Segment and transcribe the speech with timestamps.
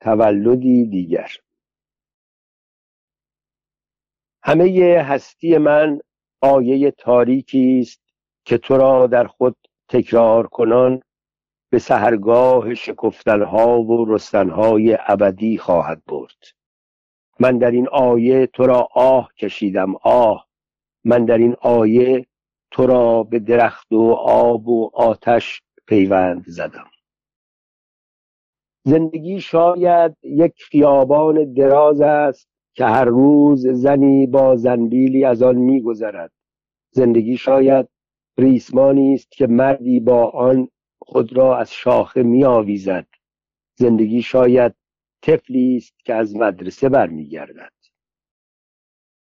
[0.00, 1.30] تولدی دیگر.
[4.42, 6.00] همه هستی من
[6.40, 8.00] آیه تاریکی است
[8.44, 9.56] که تو را در خود
[9.88, 11.02] تکرار کنان
[11.70, 16.44] به سهرگاه شکفتنها و رستنهای ابدی خواهد برد.
[17.40, 20.46] من در این آیه تو را آه کشیدم آه.
[21.04, 22.26] من در این آیه
[22.70, 26.90] تو را به درخت و آب و آتش پیوند زدم.
[28.84, 36.32] زندگی شاید یک خیابان دراز است که هر روز زنی با زنبیلی از آن میگذرد.
[36.90, 37.88] زندگی شاید
[38.38, 43.06] ریسمانی است که مردی با آن خود را از شاخه میآویزد.
[43.74, 44.74] زندگی شاید
[45.22, 47.72] طفلی است که از مدرسه برمیگردد.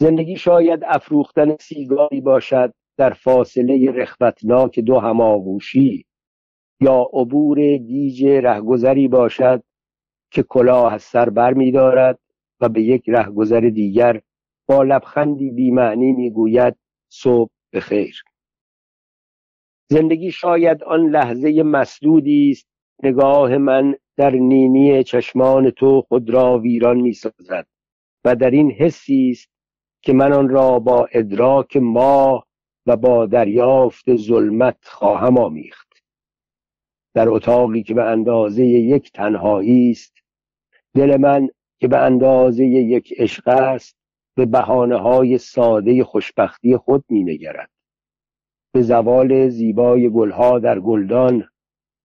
[0.00, 6.06] زندگی شاید افروختن سیگاری باشد در فاصله رخوتناک دو هماغوشی.
[6.84, 9.62] یا عبور گیج رهگذری باشد
[10.30, 12.18] که کلاه از سر بر می دارد
[12.60, 14.20] و به یک رهگذر دیگر
[14.68, 16.76] با لبخندی بیمعنی می‌گوید
[17.08, 18.24] صبح بخیر.
[19.90, 22.68] زندگی شاید آن لحظه مسدودی است
[23.02, 27.66] نگاه من در نینی چشمان تو خود را ویران می سازد
[28.24, 29.50] و در این حسی است
[30.02, 32.46] که من آن را با ادراک ماه
[32.86, 35.83] و با دریافت ظلمت خواهم آمیخت.
[37.14, 40.14] در اتاقی که به اندازه یک تنهایی است
[40.94, 41.48] دل من
[41.80, 43.96] که به اندازه یک عشق است
[44.36, 47.70] به بحانه های ساده خوشبختی خود می نگرد.
[48.72, 51.48] به زوال زیبای گلها در گلدان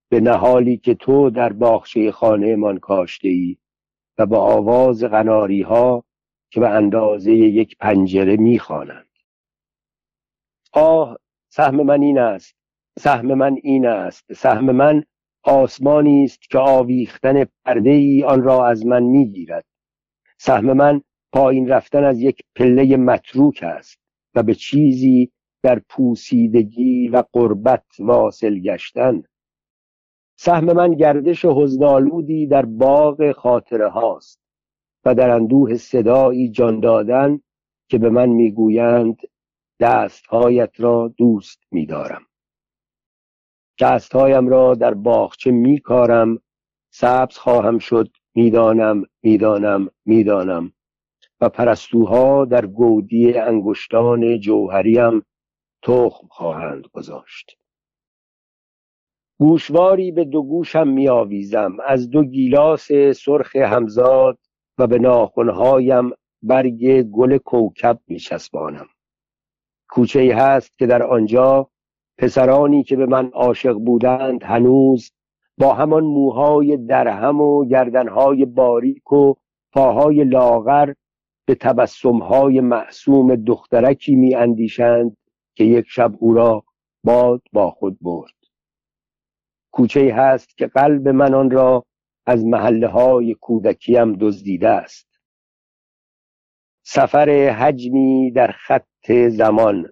[0.09, 3.57] به نهالی که تو در باغچه خانه من کاشته ای
[4.17, 6.03] و به آواز غناری ها
[6.49, 9.09] که به اندازه یک پنجره می‌خوانند
[10.73, 11.17] آه
[11.49, 12.58] سهم من این است
[12.99, 15.03] سهم من این است سهم من
[15.43, 19.65] آسمانی است که آویختن پرده ای آن را از من می‌گیرد.
[20.37, 23.99] سهم من پایین رفتن از یک پله متروک است
[24.35, 25.31] و به چیزی
[25.63, 29.23] در پوسیدگی و قربت واصل گشتن.
[30.35, 34.39] سهم من گردش حزنالودی در باغ خاطره هاست
[35.05, 37.39] و در اندوه صدایی جان دادن
[37.89, 39.17] که به من می‌گویند
[39.79, 42.28] دستهایت را دوست میدارم.
[43.79, 46.39] دستهایم را در باغچه میکارم.
[46.91, 48.09] سبز خواهم شد.
[48.35, 50.73] می‌دانم می‌دانم می‌دانم.
[51.41, 55.25] و پرستوها در گودی انگشتان جوهریم
[55.83, 57.57] تخم خواهند گذاشت.
[59.39, 61.77] گوشواری به دو گوشم میآویزم.
[61.85, 64.39] از دو گیلاس سرخ همزاد
[64.77, 66.11] و به ناخنهایم
[66.41, 68.87] برگ گل کوکب میچسبانم.
[69.89, 71.69] کوچه ای هست که در آنجا
[72.19, 75.11] پسرانی که به من عاشق بودند هنوز
[75.57, 79.33] با همان موهای درهم و گردنهای باریک و
[79.71, 80.93] پاهای لاغر
[81.45, 85.17] به تبسمهای معصوم دخترکی می اندیشند
[85.55, 86.63] که یک شب او را
[87.03, 88.33] باد با خود برد.
[89.71, 91.85] کوچه هست که قلب من آن را
[92.25, 95.07] از محله های کودکیم دزدیده است.
[96.83, 99.89] سفر حجمی در خط زمان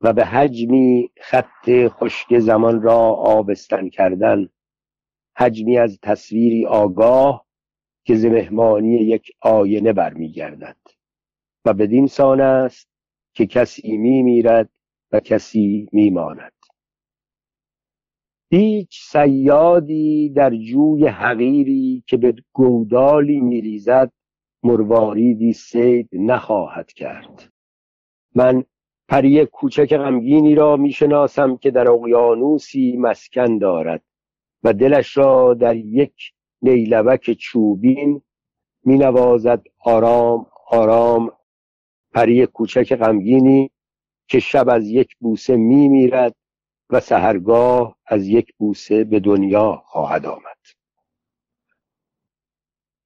[0.00, 4.48] و به حجمی خط خشک زمان را آبستن کردن.
[5.36, 7.46] حجمی از تصویری آگاه
[8.04, 10.76] که ز مهمانی یک آینه برمیگردد
[11.64, 12.88] و بدین سان است
[13.34, 14.70] که کسی می میرد
[15.12, 16.52] و کسی میماند.
[18.50, 24.12] هیچ سیادی در جوی حقیری که به گودالی میریزد
[24.62, 27.52] مرواریدی سید نخواهد کرد.
[28.34, 28.64] من
[29.08, 34.02] پری کوچک غمگینی را می‌شناسم که در اقیانوسی مسکن دارد
[34.62, 36.32] و دلش را در یک
[36.62, 38.22] نیلبک چوبین
[38.84, 41.32] می نوازد آرام آرام
[42.14, 43.70] پری کوچک غمگینی
[44.28, 46.34] که شب از یک بوسه می میرد
[46.90, 50.77] و سهرگاه از یک بوسه به دنیا خواهد آمد.